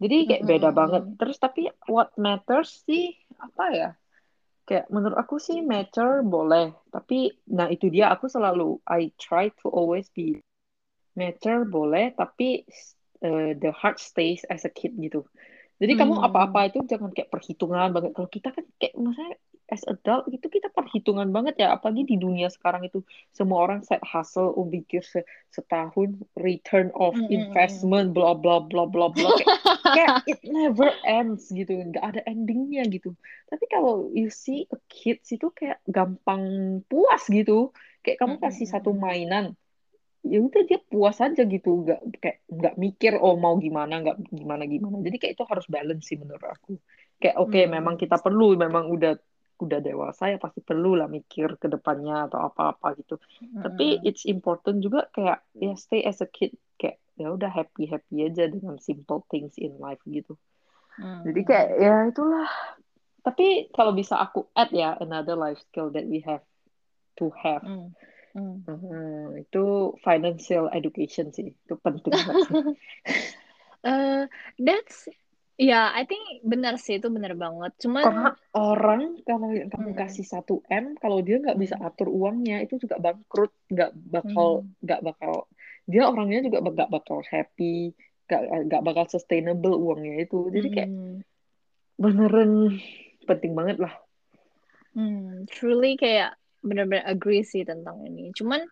[0.02, 0.78] Jadi kayak beda hmm.
[0.78, 1.04] banget.
[1.22, 3.90] Terus tapi what matters sih apa ya?
[4.70, 9.68] Kayak menurut aku sih matter boleh, tapi nah itu dia aku selalu I try to
[9.74, 10.38] always be
[11.18, 12.70] matter boleh, tapi
[13.26, 15.26] uh, the heart stays as a kid gitu.
[15.82, 16.02] Jadi hmm.
[16.06, 18.14] kamu apa-apa itu jangan kayak perhitungan banget.
[18.14, 21.78] Kalau kita kan kayak misalnya as adult itu kita perhitungan banget ya.
[21.78, 27.14] Apalagi di dunia sekarang itu semua orang set hustle oh mikir se setahun return of
[27.30, 29.30] investment bla bla bla bla bla.
[29.38, 29.58] Kayak,
[29.96, 31.72] kayak it never ends gitu.
[31.78, 33.14] Nggak ada endingnya gitu.
[33.48, 36.44] Tapi kalau you see a kids itu kayak gampang
[36.90, 37.72] puas gitu.
[38.02, 39.54] Kayak kamu kasih satu mainan
[40.20, 41.88] ya udah dia puas aja gitu.
[41.88, 45.00] Nggak kayak nggak mikir oh mau gimana nggak gimana gimana.
[45.00, 46.76] Jadi kayak itu harus balance sih menurut aku.
[47.20, 47.74] Kayak oke okay, hmm.
[47.80, 49.16] memang kita perlu memang udah
[49.60, 53.20] udah dewasa ya pasti perlu lah mikir ke depannya atau apa-apa gitu.
[53.44, 53.62] Mm.
[53.68, 58.24] Tapi it's important juga kayak ya stay as a kid kayak ya udah happy happy
[58.24, 60.40] aja dengan simple things in life gitu.
[60.96, 61.22] Mm.
[61.28, 62.50] Jadi kayak ya itulah.
[63.20, 66.44] Tapi kalau bisa aku add ya another life skill that we have
[67.20, 67.62] to have.
[67.68, 67.92] Mm.
[68.38, 68.64] Mm.
[68.64, 72.48] Uh, itu financial education sih itu penting banget.
[73.84, 74.24] uh,
[74.66, 75.12] that's
[75.60, 77.76] Iya, I think benar sih itu benar banget.
[77.84, 80.00] Cuman karena orang kalau yang kamu hmm.
[80.00, 84.80] kasih satu m, kalau dia nggak bisa atur uangnya itu juga bangkrut, nggak bakal hmm.
[84.88, 85.10] nggak hmm.
[85.12, 85.34] bakal
[85.84, 87.92] dia orangnya juga nggak bakal happy,
[88.32, 90.48] nggak nggak bakal sustainable uangnya itu.
[90.48, 91.18] Jadi kayak hmm.
[92.00, 92.52] beneran
[93.28, 93.94] penting banget lah.
[94.96, 98.32] Hmm, truly kayak benar-benar agree sih tentang ini.
[98.32, 98.64] Cuman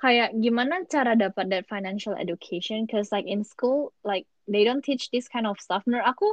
[0.00, 2.88] kayak gimana cara dapat that financial education?
[2.88, 5.82] Cause like in school, like they don't teach this kind of stuff.
[5.84, 6.28] Menurut aku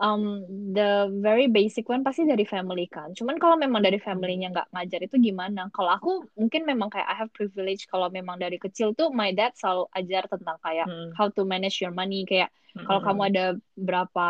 [0.00, 3.12] um, the very basic one pasti dari family kan.
[3.12, 5.68] Cuman kalau memang dari family-nya nggak ngajar itu gimana?
[5.70, 9.52] Kalau aku mungkin memang kayak I have privilege kalau memang dari kecil tuh my dad
[9.54, 11.12] selalu ajar tentang kayak hmm.
[11.14, 12.88] how to manage your money kayak hmm.
[12.88, 13.44] kalau kamu ada
[13.76, 14.28] berapa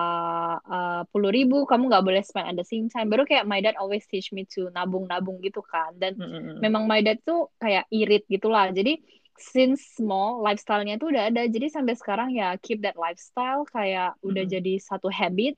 [0.66, 3.06] uh, puluh ribu kamu nggak boleh spend at the same time.
[3.06, 5.94] Baru kayak my dad always teach me to nabung-nabung gitu kan.
[5.96, 6.58] Dan hmm.
[6.58, 8.74] memang my dad tuh kayak irit gitulah.
[8.74, 8.98] Jadi
[9.40, 14.28] since small lifestyle-nya tuh udah ada jadi sampai sekarang ya keep that lifestyle kayak mm.
[14.28, 15.56] udah jadi satu habit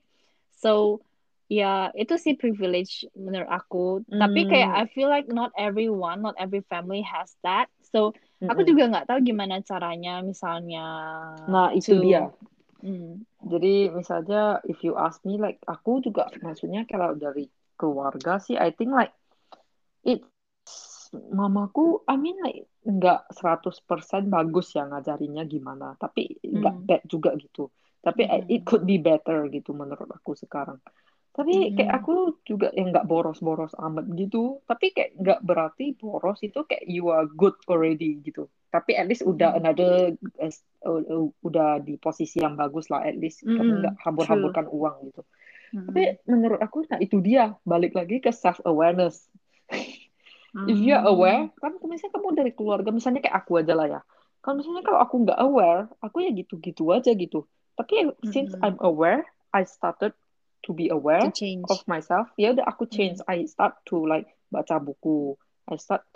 [0.55, 1.03] so
[1.51, 4.17] ya itu sih privilege menurut aku mm.
[4.17, 8.67] tapi kayak I feel like not everyone not every family has that so mm aku
[8.67, 10.83] juga nggak tahu gimana caranya misalnya
[11.47, 12.03] nah itu to...
[12.03, 12.27] dia
[12.83, 13.23] mm.
[13.47, 17.47] jadi misalnya if you ask me like aku juga maksudnya kalau dari
[17.79, 19.15] keluarga sih I think like
[20.03, 20.27] it
[21.13, 23.79] mamaku I mean like nggak 100%
[24.27, 26.85] bagus ya ngajarinnya gimana tapi nggak hmm.
[26.89, 27.71] bad juga gitu
[28.03, 28.51] tapi hmm.
[28.51, 30.81] it could be better gitu menurut aku sekarang
[31.33, 31.73] tapi hmm.
[31.79, 36.85] kayak aku juga yang nggak boros-boros amat gitu tapi kayak nggak berarti boros itu kayak
[36.85, 39.59] you are good already gitu tapi at least udah hmm.
[39.63, 39.93] another
[40.41, 40.53] uh,
[40.85, 43.55] uh, udah di posisi yang bagus lah at least hmm.
[43.55, 45.21] kamu nggak hambur-hamburkan uang gitu
[45.71, 45.87] hmm.
[45.89, 49.25] tapi menurut aku nah itu dia balik lagi ke self awareness
[50.53, 51.13] If you're hmm.
[51.17, 54.01] aware, kan misalnya kamu dari keluarga, misalnya kayak aku aja lah ya.
[54.45, 57.49] Kalau misalnya kalau aku nggak aware, aku ya gitu-gitu aja gitu.
[57.73, 58.29] Tapi mm-hmm.
[58.29, 60.13] since I'm aware, I started
[60.69, 62.29] to be aware to of myself.
[62.37, 63.17] Ya udah aku change.
[63.25, 63.33] Mm-hmm.
[63.33, 65.33] I start to like baca buku,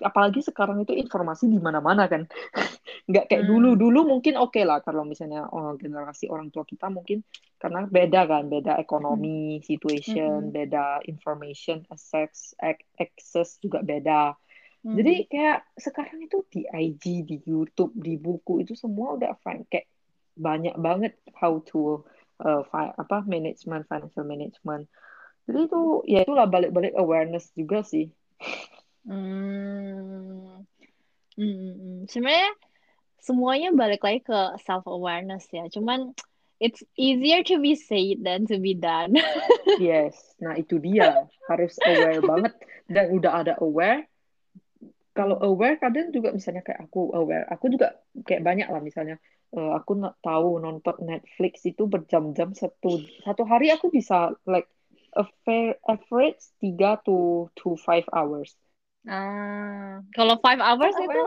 [0.03, 2.27] Apalagi sekarang itu informasi di mana-mana kan
[3.09, 3.51] nggak kayak hmm.
[3.55, 7.23] dulu dulu mungkin oke okay lah kalau misalnya oh, generasi orang tua kita mungkin
[7.55, 9.63] karena beda kan beda ekonomi hmm.
[9.63, 10.53] situation hmm.
[10.53, 12.51] beda information access
[12.99, 14.35] access juga beda
[14.83, 14.95] hmm.
[14.99, 19.87] jadi kayak sekarang itu di IG di YouTube di buku itu semua udah fine kayak
[20.35, 22.03] banyak banget how to
[22.43, 24.91] uh, apa management financial management
[25.47, 28.11] jadi itu ya itulah balik-balik awareness juga sih
[29.07, 30.63] hmm.
[31.37, 32.05] Hmm.
[32.09, 32.51] sebenarnya
[33.21, 36.13] semuanya balik lagi ke self awareness ya cuman
[36.57, 39.15] it's easier to be said than to be done
[39.81, 42.53] yes nah itu dia harus aware banget
[42.89, 44.05] dan udah ada aware
[45.17, 49.17] kalau aware kadang juga misalnya kayak aku aware aku juga kayak banyak lah misalnya
[49.55, 54.67] uh, aku tahu nonton Netflix itu berjam-jam satu satu hari aku bisa like
[55.15, 58.53] a fair average tiga to to five hours.
[59.05, 61.23] Ah, kalau five hours five itu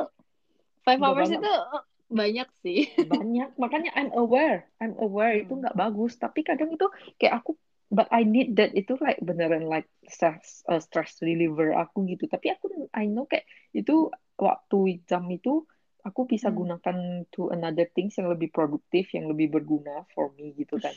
[0.83, 1.41] five hours banyak.
[1.45, 2.81] itu oh, banyak sih.
[3.07, 5.47] Banyak, makanya I'm aware, I'm aware hmm.
[5.47, 6.19] itu nggak bagus.
[6.19, 7.55] Tapi kadang itu kayak aku
[7.91, 12.55] but I need that itu like beneran like stress uh, stress reliever aku gitu tapi
[12.55, 15.67] aku I know kayak itu waktu jam itu
[16.07, 16.57] aku bisa hmm.
[16.57, 16.97] gunakan
[17.35, 20.95] to another things yang lebih produktif yang lebih berguna for me gitu kan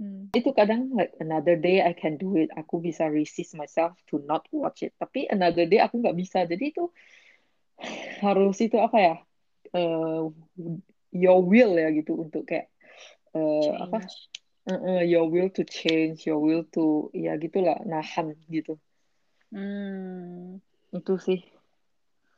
[0.00, 0.32] hmm.
[0.32, 4.48] itu kadang like another day I can do it aku bisa resist myself to not
[4.52, 6.88] watch it tapi another day aku nggak bisa jadi itu
[8.24, 9.14] harus itu apa ya
[9.76, 10.32] uh,
[11.12, 12.72] your will ya gitu untuk kayak
[13.36, 14.08] uh, apa
[14.70, 18.78] uh, your will to change, your will to ya gitulah nahan gitu.
[19.54, 20.58] Hmm.
[20.90, 21.46] Itu sih.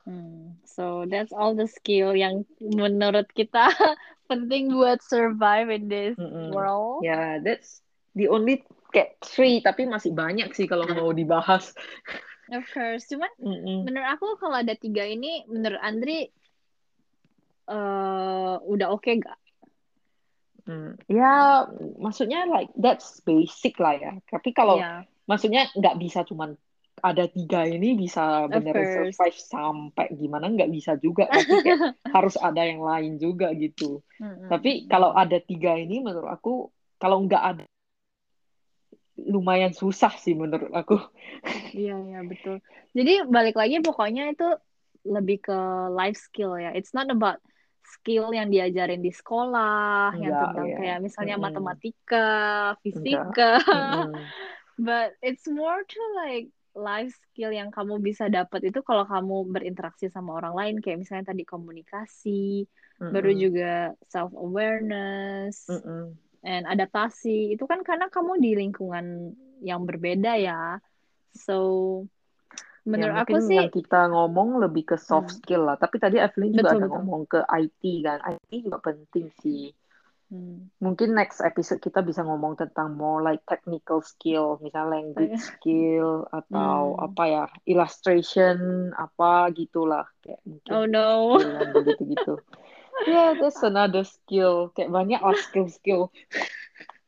[0.05, 0.57] Hmm.
[0.65, 3.69] So that's all the skill yang menurut kita
[4.29, 6.49] penting buat survive in this mm -mm.
[6.53, 7.03] world.
[7.03, 7.81] Yeah, that's
[8.15, 8.63] the only
[8.93, 11.73] kayak three tapi masih banyak sih kalau mau dibahas.
[12.49, 13.79] Of course, cuman mm -mm.
[13.89, 16.29] menurut aku kalau ada tiga ini, menurut Andri
[17.69, 19.41] uh, udah oke okay gak?
[20.69, 21.65] Hmm, ya,
[21.97, 24.13] maksudnya like that's basic lah ya.
[24.29, 25.05] Tapi kalau yeah.
[25.25, 26.61] maksudnya nggak bisa cuman
[27.01, 31.27] ada tiga ini bisa benar survive sampai gimana nggak bisa juga.
[31.31, 31.81] Tapi kayak
[32.17, 34.05] harus ada yang lain juga gitu.
[34.21, 34.49] Mm-hmm.
[34.51, 37.65] Tapi kalau ada tiga ini menurut aku kalau nggak ada
[39.19, 40.99] lumayan susah sih menurut aku.
[41.75, 42.59] Iya iya betul.
[42.97, 44.49] Jadi balik lagi pokoknya itu
[45.07, 45.59] lebih ke
[45.95, 46.75] life skill ya.
[46.75, 47.39] It's not about
[47.85, 50.79] skill yang diajarin di sekolah Enggak, yang tentang yeah.
[50.79, 51.43] kayak misalnya mm.
[51.43, 52.31] matematika,
[52.85, 53.53] fisika.
[53.65, 54.13] Mm.
[54.79, 60.07] But it's more to like life skill yang kamu bisa dapat itu kalau kamu berinteraksi
[60.09, 62.65] sama orang lain kayak misalnya tadi komunikasi,
[63.03, 63.75] mm baru juga
[64.07, 66.15] self awareness, mm
[66.47, 67.59] and adaptasi.
[67.59, 70.79] Itu kan karena kamu di lingkungan yang berbeda ya.
[71.35, 71.59] So
[72.89, 75.39] menurut ya, aku sih yang kita ngomong lebih ke soft hmm.
[75.45, 76.95] skill lah tapi tadi Evelyn juga betul, ada betul.
[76.97, 79.69] ngomong ke IT kan IT juga penting sih
[80.33, 80.73] hmm.
[80.81, 86.11] mungkin next episode kita bisa ngomong tentang more like technical skill misalnya language oh, skill
[86.31, 87.05] atau hmm.
[87.09, 91.09] apa ya illustration apa gitulah kayak mungkin oh no
[91.77, 92.35] begitu gitu
[93.11, 96.03] yeah that's another skill kayak banyak lah skill skill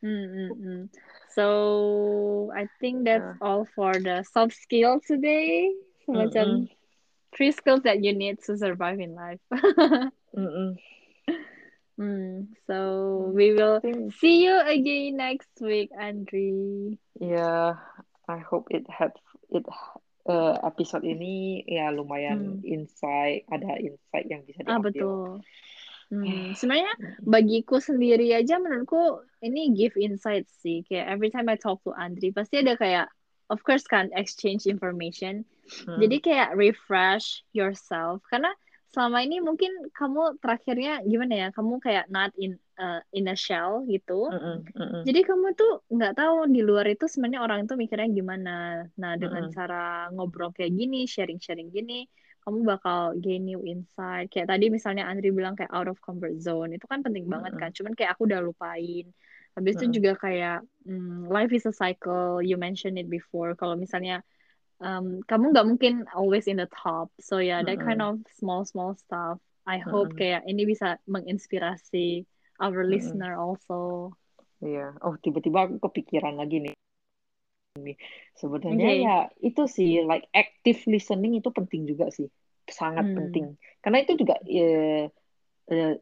[0.05, 0.83] hmm, hmm, hmm.
[1.31, 3.45] So I think that's uh.
[3.45, 5.71] all for the soft skills today.
[6.07, 6.77] Semacam mm
[7.31, 9.39] three skills that you need to survive in life.
[10.35, 10.75] mm
[12.01, 12.77] mm, so
[13.37, 13.85] we will
[14.17, 16.97] see you again next week, Andri.
[17.21, 17.77] Yeah,
[18.25, 19.13] I hope it had
[19.53, 19.69] it
[20.25, 22.65] uh, episode ini ya lumayan hmm.
[22.65, 24.73] insight, ada insight yang bisa diambil.
[24.73, 25.27] Ah betul.
[26.11, 26.91] Hmm, sebenarnya
[27.23, 30.83] bagiku sendiri aja menurutku ini give insight sih.
[30.91, 33.07] Kayak every time I talk to Andri pasti ada kayak
[33.47, 35.47] of course kan exchange information.
[35.87, 36.03] Hmm.
[36.03, 38.51] Jadi kayak refresh yourself karena
[38.91, 41.49] selama ini mungkin kamu terakhirnya gimana ya?
[41.55, 44.27] Kamu kayak not in uh, in a shell gitu.
[44.27, 45.03] Mm -mm, mm -mm.
[45.07, 48.57] Jadi kamu tuh nggak tahu di luar itu sebenarnya orang itu mikirnya gimana.
[48.99, 49.57] Nah, dengan mm -mm.
[49.57, 52.11] cara ngobrol kayak gini, sharing-sharing gini,
[52.43, 54.27] kamu bakal gain new insight.
[54.27, 57.71] Kayak tadi misalnya Andri bilang kayak out of comfort zone, itu kan penting banget kan.
[57.71, 59.07] Cuman kayak aku udah lupain.
[59.55, 62.43] Habis itu juga kayak um, life is a cycle.
[62.43, 63.55] You mentioned it before.
[63.55, 64.23] Kalau misalnya
[64.81, 67.13] um, kamu nggak mungkin always in the top.
[67.21, 69.39] So yeah, that kind of small small stuff.
[69.69, 72.27] I hope kayak ini bisa menginspirasi
[72.59, 74.13] our listener also.
[74.61, 74.93] Iya.
[74.97, 75.05] Yeah.
[75.05, 76.75] Oh tiba-tiba aku kepikiran lagi nih
[78.35, 78.99] sebenarnya okay.
[79.07, 79.17] ya
[79.47, 82.27] itu sih like active listening itu penting juga sih
[82.67, 83.17] sangat hmm.
[83.17, 83.47] penting
[83.79, 85.07] karena itu juga ya,
[85.71, 85.95] eh,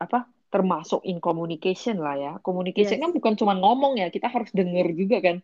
[0.00, 3.02] apa termasuk in communication lah ya communication yes.
[3.04, 5.36] kan bukan cuma ngomong ya kita harus dengar juga kan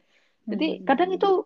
[0.48, 0.84] jadi hmm.
[0.88, 1.44] kadang itu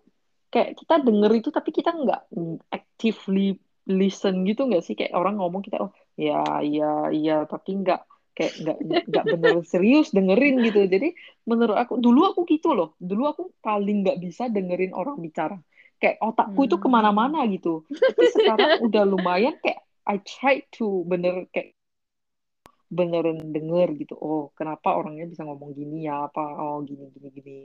[0.53, 2.29] kayak kita denger itu tapi kita nggak
[2.69, 3.57] actively
[3.89, 4.95] listen gitu nggak sih?
[4.95, 8.01] Kayak orang ngomong kita oh ya iya iya tapi nggak
[8.37, 8.79] kayak nggak
[9.09, 10.85] nggak bener serius dengerin gitu.
[10.85, 11.17] Jadi
[11.49, 12.93] menurut aku dulu aku gitu loh.
[13.01, 15.57] Dulu aku paling nggak bisa dengerin orang bicara.
[15.97, 17.89] Kayak otakku itu ke mana-mana gitu.
[17.89, 21.73] Tapi sekarang udah lumayan kayak I try to bener kayak
[22.93, 24.15] beneran denger gitu.
[24.21, 26.29] Oh kenapa orangnya bisa ngomong gini ya?
[26.29, 26.45] Apa?
[26.61, 27.57] Oh gini gini gini.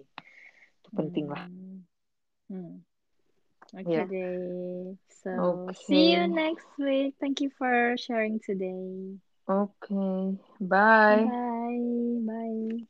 [0.80, 1.50] Itu penting lah.
[1.50, 1.84] Hmm.
[2.50, 2.78] Hmm.
[3.78, 4.94] Okay, yeah.
[5.24, 5.74] So okay.
[5.88, 7.16] see you next week.
[7.20, 9.18] Thank you for sharing today.
[9.50, 10.38] Okay.
[10.62, 11.32] Bye.
[11.32, 12.20] Bye.
[12.26, 12.88] Bye.